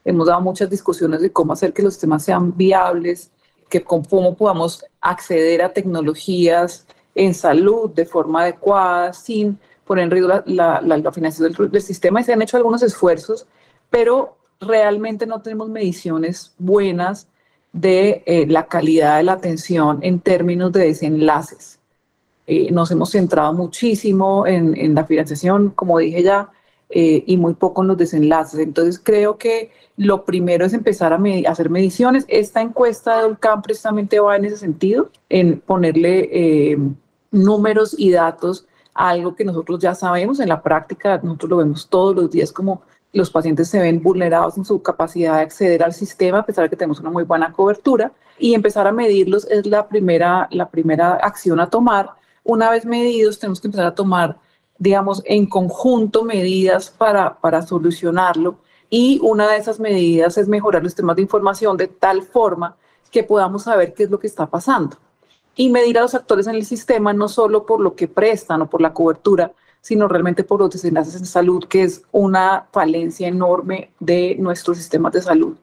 Hemos 0.09 0.27
dado 0.27 0.41
muchas 0.41 0.71
discusiones 0.71 1.21
de 1.21 1.31
cómo 1.31 1.53
hacer 1.53 1.75
que 1.75 1.83
los 1.83 1.93
sistemas 1.93 2.25
sean 2.25 2.57
viables, 2.57 3.31
que 3.69 3.85
cómo 3.85 4.35
podamos 4.35 4.83
acceder 5.03 5.61
a 5.61 5.75
tecnologías 5.75 6.87
en 7.15 7.35
salud 7.35 7.91
de 7.91 8.07
forma 8.07 8.41
adecuada, 8.41 9.12
sin 9.12 9.59
poner 9.85 10.05
en 10.05 10.11
riesgo 10.11 10.43
la, 10.47 10.81
la, 10.81 11.12
financiación 11.12 11.53
del, 11.53 11.71
del, 11.71 11.83
sistema. 11.83 12.23
Y 12.23 12.25
se 12.25 12.33
han 12.33 12.41
hecho 12.41 12.57
algunos 12.57 12.83
esfuerzos, 12.83 13.47
pero 13.91 14.38
realmente 14.61 15.27
no 15.27 15.43
tenemos 15.43 15.69
mediciones 15.69 16.55
buenas 16.57 17.29
de 17.73 18.23
eh, 18.25 18.47
la 18.47 18.67
calidad 18.67 19.19
de 19.19 19.25
la 19.25 19.33
atención 19.33 19.99
en 20.00 20.21
términos 20.21 20.73
de 20.73 20.87
desenlaces. 20.87 21.79
eh, 22.47 22.71
nos 22.73 22.91
hemos 22.91 23.11
centrado 23.11 23.53
muchísimo 23.53 24.47
en, 24.47 24.75
en 24.75 24.95
la 24.95 25.05
financiación, 25.05 25.69
como 25.69 25.99
dije 25.99 26.23
ya, 26.23 26.49
eh, 26.90 27.23
y 27.26 27.37
muy 27.37 27.54
poco 27.54 27.83
en 27.83 27.88
los 27.88 27.99
desenlaces. 27.99 28.61
Entonces 28.61 29.00
creo 29.02 29.37
que 29.37 29.71
lo 29.97 30.25
primero 30.25 30.64
es 30.64 30.73
empezar 30.73 31.12
a, 31.12 31.21
hacer 31.49 31.71
mediciones. 31.71 32.25
Esta 32.28 32.62
encuesta 32.62 33.18
de 33.18 33.25
Olcam 33.25 33.62
precisamente 33.62 34.21
va 34.21 34.37
en 34.37 34.45
ese 34.45 34.57
sentido, 34.57 35.11
en 35.28 35.61
ponerle 35.61 36.28
eh, 36.33 36.78
números 37.30 37.95
y 37.99 38.12
datos 38.12 38.66
a 38.95 39.11
algo 39.11 39.37
que 39.37 39.45
nosotros 39.45 39.80
ya 39.80 39.95
sabemos 39.95 40.40
en 40.40 40.49
la 40.49 40.62
práctica, 40.62 41.21
nosotros 41.23 41.50
lo 41.50 41.57
vemos 41.59 41.88
todos 41.88 42.16
los 42.16 42.30
días 42.30 42.52
como 42.52 42.83
los 43.12 43.30
pacientes 43.30 43.68
se 43.68 43.80
ven 43.80 44.02
vulnerados 44.02 44.57
en 44.59 44.64
su 44.64 44.83
capacidad 44.83 45.37
de 45.37 45.42
acceder 45.42 45.83
al 45.83 45.92
sistema, 45.92 46.40
a 46.40 46.47
pesar 46.47 46.64
de 46.64 46.71
que 46.71 46.76
tenemos 46.76 47.00
una 47.00 47.11
muy 47.11 47.25
buena 47.25 47.52
cobertura, 47.52 48.12
y 48.38 48.54
empezar 48.54 48.87
a 48.87 48.92
medirlos 48.92 49.47
es 49.50 49.66
la 49.66 49.88
primera, 49.88 50.47
la 50.50 50.68
primera 50.68 51.14
acción 51.14 51.59
a 51.61 51.71
tomar. 51.71 52.11
Una 52.45 52.71
vez 52.71 52.85
medidos, 52.85 53.38
tenemos 53.38 53.61
que 53.61 53.68
empezar 53.68 53.87
a 53.87 53.95
tomar 53.95 54.37
digamos, 54.78 55.23
en 55.25 55.47
conjunto 55.47 56.25
medidas 56.25 56.90
para, 56.90 57.38
para 57.38 57.62
solucionarlo. 57.62 58.58
Y 58.90 59.20
una 59.23 59.49
de 59.49 59.58
esas 59.58 59.80
medidas 59.80 60.38
es 60.38 60.49
mejorar 60.49 60.82
los 60.82 60.92
sistemas 60.92 61.16
de 61.16 61.23
información 61.23 61.76
de 61.76 61.88
tal 61.88 62.23
forma 62.23 62.76
que 63.11 63.23
podamos 63.23 63.64
saber 63.64 63.92
qué 63.94 64.04
es 64.04 64.11
lo 64.11 64.18
que 64.18 64.26
está 64.26 64.47
pasando. 64.47 64.97
Y 65.56 65.70
medir 65.70 65.99
a 65.99 66.02
los 66.02 66.14
actores 66.14 66.47
en 66.47 66.54
el 66.54 66.64
sistema 66.64 67.12
no 67.12 67.28
solo 67.28 67.66
por 67.66 67.80
lo 67.80 67.94
que 67.97 68.06
prestan 68.06 68.62
o 68.62 68.70
por 68.70 68.80
la 68.80 68.94
cobertura, 68.94 69.52
sino 69.80 70.08
realmente 70.08 70.44
por 70.44 70.61
los 70.61 70.70
desenlaces 70.70 71.16
en 71.16 71.26
salud, 71.26 71.64
que 71.64 71.82
es 71.82 72.02
una 72.12 72.66
falencia 72.73 73.28
enorme 73.28 73.90
de 73.99 74.37
nuestros 74.38 74.76
sistemas 74.76 75.12
de 75.12 75.23
salud. 75.23 75.56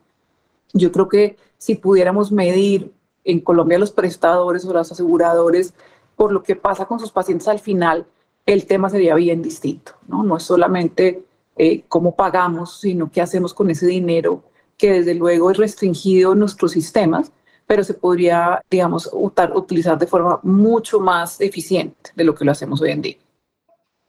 Yo 0.74 0.92
creo 0.92 1.08
que 1.08 1.38
si 1.58 1.76
pudiéramos 1.76 2.32
medir 2.32 2.94
en 3.24 3.40
Colombia 3.40 3.80
los 3.80 3.92
prestadores 3.92 4.66
o 4.66 4.74
los 4.74 4.92
aseguradores 4.92 5.74
por 6.16 6.32
lo 6.32 6.44
que 6.44 6.56
pasa 6.56 6.86
con 6.86 7.00
sus 7.00 7.12
pacientes 7.12 7.48
al 7.48 7.60
final, 7.60 8.06
el 8.46 8.66
tema 8.66 8.90
sería 8.90 9.16
bien 9.16 9.42
distinto, 9.42 9.94
¿no? 10.08 10.24
No 10.24 10.38
es 10.38 10.44
solamente 10.44 11.24
eh, 11.58 11.84
cómo 11.88 12.16
pagamos, 12.16 12.80
sino 12.80 13.12
qué 13.12 13.22
hacemos 13.22 13.54
con 13.54 13.70
ese 13.70 13.88
dinero 13.88 14.44
que 14.78 14.92
desde 14.92 15.16
luego 15.16 15.52
es 15.52 15.58
restringido 15.58 16.34
en 16.34 16.40
nuestros 16.40 16.74
sistemas, 16.74 17.32
pero 17.66 17.84
se 17.84 17.94
podría, 17.94 18.62
digamos, 18.70 19.10
utilizar 19.12 19.98
de 19.98 20.06
forma 20.06 20.40
mucho 20.44 21.00
más 21.00 21.42
eficiente 21.42 22.12
de 22.16 22.24
lo 22.24 22.36
que 22.36 22.46
lo 22.46 22.52
hacemos 22.52 22.82
hoy 22.82 22.92
en 22.92 23.02
día. 23.02 23.18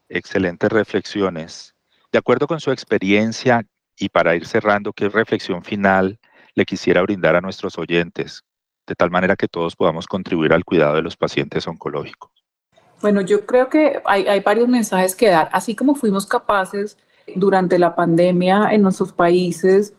Excelentes 0.09 0.71
reflexiones. 0.71 1.75
De 2.13 2.19
acuerdo 2.19 2.47
con 2.47 2.61
su 2.61 2.71
experiencia 2.71 3.65
y 3.99 4.09
para 4.09 4.37
ir 4.37 4.47
cerrando, 4.47 4.93
¿qué 4.93 5.09
reflexión 5.09 5.65
final 5.65 6.19
le 6.55 6.65
quisiera 6.65 7.03
brindar 7.03 7.37
a 7.37 7.41
nuestros 7.41 7.79
oyentes, 7.79 8.45
de 8.87 8.95
tal 8.95 9.11
manera 9.11 9.37
que 9.37 9.49
todos 9.49 9.75
podamos 9.75 10.07
contribuir 10.07 10.53
al 10.53 10.65
cuidado 10.65 10.97
de 10.97 11.03
los 11.03 11.17
pacientes 11.17 11.67
oncológicos? 11.67 12.36
Bueno, 13.03 13.21
yo 13.21 13.45
creo 13.45 13.69
que 13.69 14.01
hay, 14.05 14.27
hay, 14.27 14.41
varios 14.41 14.69
mensajes 14.69 15.15
que 15.15 15.29
dar. 15.29 15.49
Así 15.53 15.75
como 15.75 15.95
fuimos 15.95 16.27
capaces 16.27 16.97
durante 17.35 17.79
la 17.79 17.95
pandemia 17.95 18.69
en 18.73 18.83
nuestros 18.83 19.13
países 19.13 19.95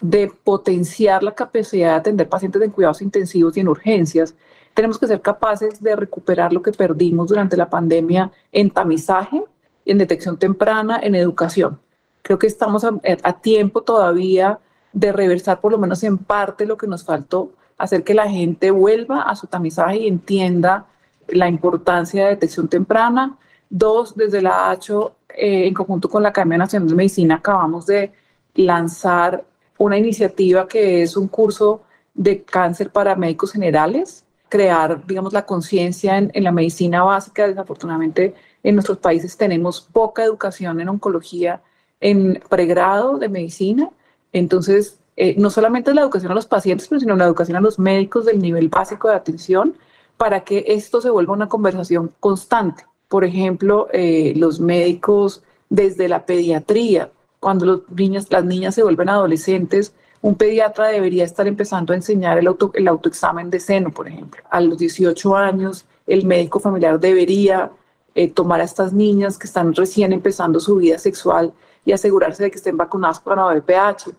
de 0.00 0.32
potenciar 0.44 1.22
la 1.22 1.34
capacidad 1.34 1.90
de 1.90 1.96
atender 1.96 2.28
pacientes 2.28 2.62
en 2.62 2.70
cuidados 2.70 3.02
intensivos 3.02 3.56
y 3.56 3.60
en 3.60 3.68
urgencias, 3.68 4.34
tenemos 4.74 4.98
que 4.98 5.08
ser 5.08 5.20
capaces 5.20 5.82
de 5.82 5.96
recuperar 5.96 6.52
lo 6.52 6.62
que 6.62 6.72
perdimos 6.72 7.28
durante 7.28 7.56
la 7.56 7.68
pandemia 7.68 8.30
en 8.52 8.70
tamizaje, 8.70 9.42
en 9.84 9.98
detección 9.98 10.38
temprana, 10.38 11.00
en 11.02 11.14
educación. 11.14 11.80
Creo 12.22 12.38
que 12.38 12.46
estamos 12.46 12.84
a, 12.84 12.92
a 13.22 13.40
tiempo 13.40 13.82
todavía 13.82 14.60
de 14.92 15.12
reversar 15.12 15.60
por 15.60 15.72
lo 15.72 15.78
menos 15.78 16.04
en 16.04 16.18
parte 16.18 16.64
lo 16.64 16.76
que 16.76 16.86
nos 16.86 17.04
faltó, 17.04 17.50
hacer 17.76 18.04
que 18.04 18.14
la 18.14 18.28
gente 18.28 18.70
vuelva 18.70 19.22
a 19.22 19.34
su 19.34 19.46
tamizaje 19.46 19.98
y 19.98 20.08
entienda 20.08 20.86
la 21.28 21.48
importancia 21.48 22.24
de 22.24 22.30
detección 22.30 22.68
temprana. 22.68 23.36
Dos, 23.70 24.16
desde 24.16 24.42
la 24.42 24.70
AHO, 24.70 25.16
eh, 25.28 25.66
en 25.66 25.74
conjunto 25.74 26.08
con 26.08 26.22
la 26.22 26.30
Academia 26.30 26.58
Nacional 26.58 26.88
de 26.88 26.94
Medicina, 26.94 27.36
acabamos 27.36 27.86
de 27.86 28.12
lanzar 28.54 29.44
una 29.78 29.96
iniciativa 29.96 30.66
que 30.66 31.02
es 31.02 31.16
un 31.16 31.28
curso 31.28 31.82
de 32.14 32.42
cáncer 32.42 32.90
para 32.90 33.14
médicos 33.14 33.52
generales, 33.52 34.24
crear, 34.48 35.06
digamos, 35.06 35.32
la 35.32 35.46
conciencia 35.46 36.18
en, 36.18 36.32
la 36.34 36.50
medicina 36.50 37.04
básica. 37.04 37.46
Desafortunadamente, 37.46 38.34
en 38.62 38.74
nuestros 38.74 38.98
países 38.98 39.36
tenemos 39.36 39.80
poca 39.80 40.24
educación 40.24 40.80
en 40.80 40.88
oncología 40.88 41.62
en 42.00 42.42
pregrado 42.48 43.18
de 43.18 43.28
medicina. 43.28 43.90
Entonces, 44.32 44.98
eh, 45.16 45.34
no 45.38 45.50
solamente 45.50 45.94
la 45.94 46.00
educación 46.00 46.32
a 46.32 46.34
los 46.34 46.46
pacientes, 46.46 46.88
sino 46.88 47.16
la 47.16 47.24
educación 47.24 47.56
a 47.56 47.60
los 47.60 47.78
médicos 47.78 48.24
del 48.24 48.40
nivel 48.40 48.68
básico 48.68 49.08
de 49.08 49.14
atención 49.14 49.76
para 50.18 50.44
que 50.44 50.64
esto 50.66 51.00
se 51.00 51.10
vuelva 51.10 51.32
una 51.32 51.48
conversación 51.48 52.12
constante. 52.20 52.84
Por 53.08 53.24
ejemplo, 53.24 53.88
eh, 53.92 54.34
los 54.36 54.60
médicos 54.60 55.42
desde 55.70 56.08
la 56.08 56.26
pediatría, 56.26 57.10
cuando 57.40 57.64
los 57.64 57.90
niños, 57.90 58.26
las 58.30 58.44
niñas 58.44 58.74
se 58.74 58.82
vuelven 58.82 59.08
adolescentes, 59.08 59.94
un 60.20 60.34
pediatra 60.34 60.88
debería 60.88 61.24
estar 61.24 61.46
empezando 61.46 61.92
a 61.92 61.96
enseñar 61.96 62.38
el, 62.38 62.48
auto, 62.48 62.72
el 62.74 62.88
autoexamen 62.88 63.50
de 63.50 63.60
seno, 63.60 63.90
por 63.90 64.08
ejemplo. 64.08 64.42
A 64.50 64.60
los 64.60 64.76
18 64.76 65.36
años, 65.36 65.86
el 66.06 66.26
médico 66.26 66.58
familiar 66.58 66.98
debería 66.98 67.70
eh, 68.14 68.28
tomar 68.28 68.60
a 68.60 68.64
estas 68.64 68.92
niñas 68.92 69.38
que 69.38 69.46
están 69.46 69.72
recién 69.74 70.12
empezando 70.12 70.58
su 70.58 70.76
vida 70.76 70.98
sexual 70.98 71.52
y 71.84 71.92
asegurarse 71.92 72.42
de 72.42 72.50
que 72.50 72.56
estén 72.56 72.76
vacunadas 72.76 73.20
para 73.20 73.46
la 73.46 73.54
VPH. 73.54 74.10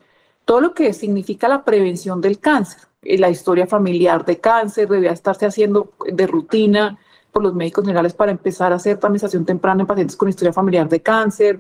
Todo 0.50 0.62
lo 0.62 0.74
que 0.74 0.94
significa 0.94 1.48
la 1.48 1.63
prevención 1.63 2.22
del 2.22 2.39
cáncer. 2.39 2.82
La 3.03 3.29
historia 3.29 3.68
familiar 3.68 4.25
de 4.25 4.39
cáncer, 4.39 4.89
debía 4.89 5.12
estarse 5.12 5.46
haciendo 5.46 5.91
de 6.12 6.25
rutina 6.25 6.98
por 7.32 7.44
los 7.44 7.53
médicos 7.53 7.84
generales 7.84 8.15
para 8.15 8.32
empezar 8.32 8.74
a 8.74 8.77
hacer 8.77 8.98
tamización 8.98 9.46
temprana 9.46 9.82
en 9.82 9.88
pacientes 9.88 10.15
con 10.15 10.27
historia 10.27 10.51
familiar 10.51 10.89
de 10.89 11.01
cáncer, 11.01 11.60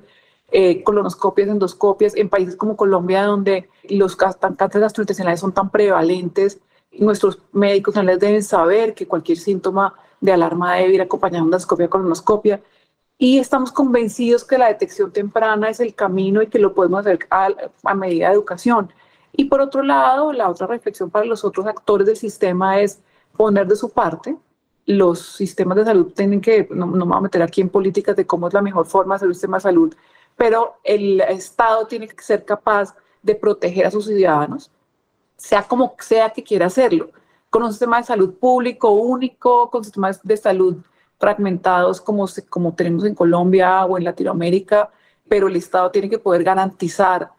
eh, 0.51 0.81
colonoscopias, 0.81 1.49
endoscopias, 1.49 2.15
en 2.15 2.29
países 2.29 2.55
como 2.55 2.75
Colombia, 2.75 3.25
donde 3.25 3.69
los 3.89 4.15
cánceres 4.15 4.81
gastrointestinales 4.81 5.39
son 5.39 5.51
tan 5.51 5.69
prevalentes, 5.69 6.59
nuestros 6.91 7.37
médicos 7.51 7.93
generales 7.93 8.19
deben 8.19 8.41
saber 8.41 8.95
que 8.95 9.07
cualquier 9.07 9.37
síntoma 9.37 9.93
de 10.19 10.31
alarma 10.31 10.77
debe 10.77 10.95
ir 10.95 11.01
acompañado 11.03 11.43
de 11.43 11.49
endoscopia, 11.49 11.91
colonoscopia, 11.91 12.59
y 13.21 13.37
estamos 13.37 13.73
convencidos 13.73 14.45
que 14.45 14.57
la 14.57 14.67
detección 14.67 15.11
temprana 15.11 15.69
es 15.69 15.81
el 15.81 15.93
camino 15.93 16.41
y 16.41 16.47
que 16.47 16.57
lo 16.57 16.73
podemos 16.73 17.01
hacer 17.01 17.19
a, 17.29 17.49
a 17.83 17.93
medida 17.93 18.29
de 18.29 18.33
educación. 18.33 18.93
Y 19.33 19.45
por 19.45 19.59
otro 19.59 19.83
lado, 19.83 20.31
la 20.31 20.49
otra 20.49 20.67
reflexión 20.67 21.09
para 21.11 21.25
los 21.25 21.43
otros 21.43 21.67
actores 21.67 22.07
del 22.07 22.15
sistema 22.15 22.79
es 22.79 23.01
poner 23.35 23.67
de 23.67 23.75
su 23.75 23.89
parte. 23.89 24.37
Los 24.85 25.19
sistemas 25.35 25.75
de 25.75 25.85
salud 25.85 26.13
tienen 26.13 26.39
que, 26.39 26.69
no, 26.71 26.87
me 26.87 27.03
voy 27.03 27.17
a 27.17 27.21
meter 27.21 27.41
aquí 27.41 27.59
en 27.59 27.67
políticas 27.67 28.15
de 28.15 28.25
cómo 28.25 28.47
es 28.47 28.53
la 28.53 28.61
mejor 28.61 28.85
forma 28.85 29.15
de 29.15 29.17
hacer 29.17 29.27
un 29.27 29.33
sistema 29.33 29.57
de 29.57 29.61
salud, 29.63 29.93
pero 30.37 30.75
el 30.85 31.19
Estado 31.19 31.85
tiene 31.87 32.07
que 32.07 32.23
ser 32.23 32.45
capaz 32.45 32.95
de 33.21 33.35
proteger 33.35 33.85
a 33.85 33.91
sus 33.91 34.05
ciudadanos, 34.05 34.71
sea 35.35 35.63
como 35.63 35.93
sea 35.99 36.29
que 36.29 36.41
quiera 36.41 36.67
hacerlo, 36.67 37.09
con 37.49 37.63
un 37.63 37.71
sistema 37.71 37.97
de 37.97 38.05
salud 38.05 38.33
público 38.35 38.91
único, 38.91 39.69
con 39.69 39.83
sistemas 39.83 40.21
de 40.23 40.37
salud 40.37 40.77
fragmentados 41.19 42.01
como, 42.01 42.27
como 42.49 42.73
tenemos 42.73 43.05
en 43.05 43.13
Colombia 43.13 43.85
o 43.85 43.97
en 43.97 44.05
Latinoamérica, 44.05 44.89
pero 45.27 45.47
el 45.47 45.55
Estado 45.57 45.91
tiene 45.91 46.09
que 46.09 46.17
poder 46.17 46.43
garantizar 46.43 47.29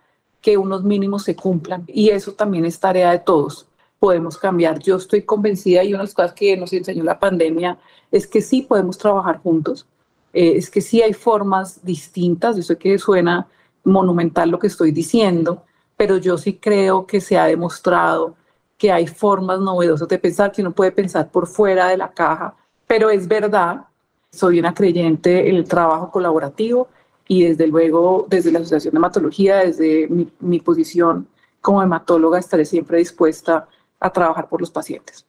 que 0.41 0.57
unos 0.57 0.85
mínimos 0.85 1.25
se 1.25 1.35
cumplan 1.35 1.85
y 1.87 2.11
eso 2.11 2.33
también 2.33 2.65
es 2.65 2.79
tarea 2.79 3.11
de 3.11 3.19
todos. 3.19 3.67
Podemos 3.99 4.39
cambiar. 4.39 4.79
Yo 4.79 4.97
estoy 4.97 5.23
convencida 5.23 5.83
y 5.83 5.89
una 5.89 5.99
de 5.99 6.05
las 6.05 6.15
cosas 6.15 6.33
que 6.33 6.57
nos 6.57 6.73
enseñó 6.73 7.05
la 7.05 7.19
pandemia 7.19 7.79
es 8.11 8.27
que 8.27 8.41
sí 8.41 8.63
podemos 8.63 8.97
trabajar 8.97 9.39
juntos, 9.39 9.87
eh, 10.33 10.55
es 10.57 10.71
que 10.71 10.81
sí 10.81 11.03
hay 11.03 11.13
formas 11.13 11.85
distintas. 11.85 12.57
Yo 12.57 12.63
sé 12.63 12.79
que 12.79 12.99
suena 12.99 13.47
monumental 13.85 14.51
lo 14.51 14.59
que 14.59 14.69
estoy 14.69 14.93
diciendo, 14.93 15.65
pero 15.97 16.17
yo 16.17 16.39
sí 16.39 16.55
creo 16.55 17.07
que 17.07 17.21
se 17.21 17.39
ha 17.39 17.47
demostrado 17.47 18.37
que 18.79 18.91
hay 18.91 19.07
formas 19.07 19.61
novedosas 19.61 20.09
de 20.09 20.19
pensar, 20.19 20.53
que 20.53 20.63
uno 20.63 20.73
puede 20.73 20.93
pensar 20.93 21.31
por 21.31 21.47
fuera 21.47 21.89
de 21.89 21.99
la 21.99 22.11
caja, 22.13 22.55
pero 22.91 23.09
es 23.09 23.29
verdad, 23.29 23.85
soy 24.33 24.59
una 24.59 24.75
creyente 24.75 25.49
en 25.49 25.55
el 25.55 25.69
trabajo 25.69 26.11
colaborativo 26.11 26.89
y 27.29 27.45
desde 27.45 27.69
luego 27.69 28.27
desde 28.29 28.51
la 28.51 28.59
Asociación 28.59 28.95
de 28.95 28.99
Hematología, 28.99 29.59
desde 29.59 30.09
mi, 30.09 30.59
posición 30.59 31.29
como 31.61 31.85
hematóloga, 31.85 32.41
estaré 32.41 32.65
siempre 32.65 32.99
dispuesta 32.99 33.69
a 34.01 34.11
trabajar 34.11 34.49
por 34.49 34.61
los 34.61 34.73
pacientes. 34.73 35.25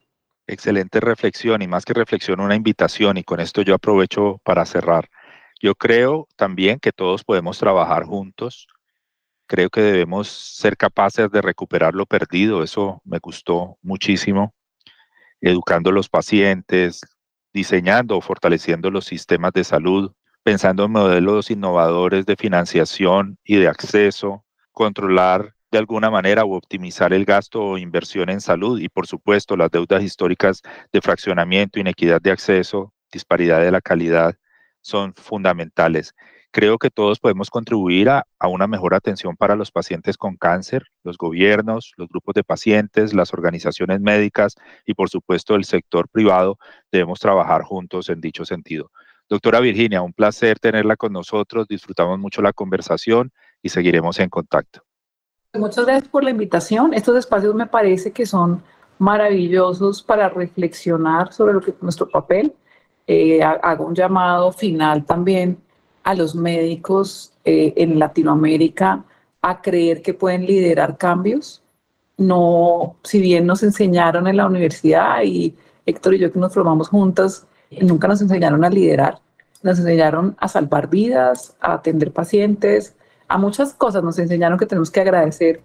Excelente 0.47 0.99
reflexión 0.99 1.61
y 1.61 1.67
más 1.67 1.85
que 1.85 1.93
reflexión, 1.93 2.39
una 2.39 2.55
invitación 2.55 3.17
y 3.17 3.23
con 3.23 3.39
esto 3.39 3.61
yo 3.61 3.75
aprovecho 3.75 4.41
para 4.43 4.65
cerrar. 4.65 5.11
Yo 5.61 5.75
creo 5.75 6.27
también 6.37 6.79
que 6.79 6.91
todos 6.91 7.23
podemos 7.23 7.59
trabajar 7.59 8.05
juntos. 8.05 8.65
Creo 9.45 9.69
que 9.69 9.81
debemos 9.81 10.29
ser 10.29 10.77
capaces 10.77 11.29
de 11.29 11.43
recuperar 11.43 11.93
lo 11.93 12.07
perdido. 12.07 12.63
Eso 12.63 13.03
me 13.05 13.19
gustó 13.19 13.77
muchísimo. 13.83 14.55
Educando 15.41 15.91
a 15.91 15.93
los 15.93 16.09
pacientes, 16.09 17.01
diseñando 17.53 18.17
o 18.17 18.21
fortaleciendo 18.21 18.91
los 18.91 19.05
sistemas 19.05 19.53
de 19.53 19.63
salud, 19.63 20.11
pensando 20.43 20.85
en 20.85 20.91
modelos 20.91 21.51
innovadores 21.51 22.25
de 22.25 22.35
financiación 22.35 23.37
y 23.43 23.57
de 23.57 23.67
acceso, 23.67 24.45
controlar 24.71 25.55
de 25.71 25.77
alguna 25.77 26.09
manera 26.09 26.43
o 26.43 26.55
optimizar 26.55 27.13
el 27.13 27.25
gasto 27.25 27.63
o 27.63 27.77
inversión 27.77 28.29
en 28.29 28.41
salud 28.41 28.79
y 28.79 28.89
por 28.89 29.07
supuesto 29.07 29.55
las 29.55 29.71
deudas 29.71 30.03
históricas 30.03 30.61
de 30.91 31.01
fraccionamiento, 31.01 31.79
inequidad 31.79 32.21
de 32.21 32.31
acceso, 32.31 32.93
disparidad 33.11 33.61
de 33.61 33.71
la 33.71 33.81
calidad 33.81 34.35
son 34.81 35.13
fundamentales. 35.13 36.13
Creo 36.53 36.77
que 36.77 36.89
todos 36.89 37.17
podemos 37.19 37.49
contribuir 37.49 38.09
a, 38.09 38.25
una 38.45 38.67
mejor 38.67 38.93
atención 38.93 39.37
para 39.37 39.55
los 39.55 39.71
pacientes 39.71 40.17
con 40.17 40.35
cáncer, 40.35 40.87
los 41.01 41.17
gobiernos, 41.17 41.93
los 41.95 42.09
grupos 42.09 42.35
de 42.35 42.43
pacientes, 42.43 43.13
las 43.13 43.33
organizaciones 43.33 44.01
médicas 44.01 44.55
y 44.85 44.93
por 44.93 45.09
supuesto 45.09 45.55
el 45.55 45.63
sector 45.63 46.09
privado. 46.09 46.57
Debemos 46.91 47.21
trabajar 47.21 47.61
juntos 47.61 48.09
en 48.09 48.19
dicho 48.19 48.43
sentido. 48.43 48.91
Doctora 49.29 49.61
Virginia, 49.61 50.01
un 50.01 50.11
placer 50.11 50.59
tenerla 50.59 50.97
con 50.97 51.13
nosotros. 51.13 51.69
Disfrutamos 51.69 52.19
mucho 52.19 52.41
la 52.41 52.51
conversación 52.51 53.31
y 53.61 53.69
seguiremos 53.69 54.19
en 54.19 54.29
contacto. 54.29 54.81
Muchas 55.53 55.85
gracias 55.85 56.09
por 56.09 56.25
la 56.25 56.31
invitación. 56.31 56.93
Estos 56.93 57.15
espacios 57.15 57.55
me 57.55 57.65
parece 57.65 58.11
que 58.11 58.25
son 58.25 58.61
maravillosos 58.99 60.03
para 60.03 60.27
reflexionar 60.27 61.31
sobre 61.31 61.53
lo 61.53 61.61
que 61.61 61.73
nuestro 61.79 62.09
papel. 62.09 62.53
Eh, 63.07 63.41
hago 63.41 63.85
un 63.85 63.95
llamado 63.95 64.51
final 64.51 65.05
también 65.05 65.57
a 66.03 66.13
los 66.13 66.35
médicos 66.35 67.33
eh, 67.45 67.73
en 67.77 67.99
Latinoamérica 67.99 69.03
a 69.41 69.61
creer 69.61 70.01
que 70.01 70.13
pueden 70.13 70.45
liderar 70.45 70.97
cambios. 70.97 71.61
No, 72.17 72.97
si 73.03 73.19
bien 73.19 73.45
nos 73.45 73.63
enseñaron 73.63 74.27
en 74.27 74.37
la 74.37 74.45
universidad 74.45 75.23
y 75.23 75.55
Héctor 75.85 76.13
y 76.13 76.19
yo 76.19 76.31
que 76.31 76.39
nos 76.39 76.53
formamos 76.53 76.89
juntas, 76.89 77.47
nunca 77.81 78.07
nos 78.07 78.21
enseñaron 78.21 78.63
a 78.63 78.69
liderar. 78.69 79.19
Nos 79.63 79.79
enseñaron 79.79 80.35
a 80.39 80.47
salvar 80.47 80.89
vidas, 80.89 81.55
a 81.59 81.73
atender 81.73 82.11
pacientes, 82.11 82.95
a 83.27 83.37
muchas 83.37 83.73
cosas 83.73 84.03
nos 84.03 84.19
enseñaron 84.19 84.59
que 84.59 84.65
tenemos 84.65 84.91
que 84.91 84.99
agradecer, 84.99 85.61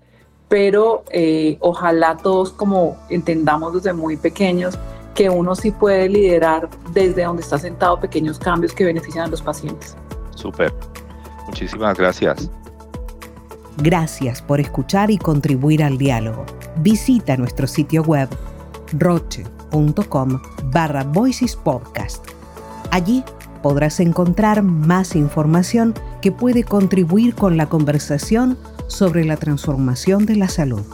pero 0.49 1.05
eh, 1.11 1.59
ojalá 1.61 2.17
todos 2.17 2.53
como 2.53 2.97
entendamos 3.11 3.75
desde 3.75 3.93
muy 3.93 4.17
pequeños 4.17 4.79
que 5.15 5.31
uno 5.31 5.57
sí 5.57 5.73
puede 5.73 6.09
liderar 6.09 6.69
desde 6.93 7.25
donde 7.25 7.43
está 7.43 7.59
sentado 7.59 7.99
pequeños 7.99 8.39
cambios 8.39 8.73
que 8.73 8.85
benefician 8.85 9.25
a 9.25 9.29
los 9.29 9.43
pacientes. 9.43 9.97
Súper. 10.37 10.73
Muchísimas 11.47 11.97
gracias. 11.97 12.51
Gracias 13.79 14.41
por 14.41 14.61
escuchar 14.61 15.11
y 15.11 15.19
contribuir 15.19 15.83
al 15.83 15.99
diálogo. 15.99 16.47
Visita 16.79 17.37
nuestro 17.37 17.67
sitio 17.67 18.03
web 18.03 18.29
roche.com 18.93 20.41
barra 20.73 21.05
Voices 21.05 21.57
Podcast. 21.57 22.25
Allí 22.91 23.23
podrás 23.63 24.01
encontrar 24.01 24.63
más 24.63 25.15
información 25.17 25.93
que 26.23 26.33
puede 26.33 26.65
contribuir 26.65 27.35
con 27.35 27.57
la 27.57 27.69
conversación 27.69 28.57
sobre 28.87 29.25
la 29.25 29.37
transformación 29.37 30.25
de 30.25 30.37
la 30.37 30.49
salud. 30.49 30.85